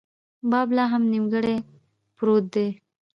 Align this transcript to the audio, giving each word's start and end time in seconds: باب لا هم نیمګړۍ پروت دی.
باب 0.49 0.67
لا 0.75 0.85
هم 0.91 1.03
نیمګړۍ 1.13 1.57
پروت 2.17 2.43
دی. 2.53 2.67